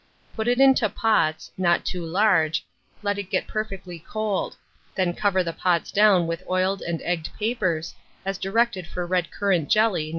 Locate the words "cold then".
3.99-5.13